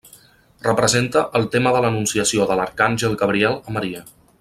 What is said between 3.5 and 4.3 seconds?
a Maria.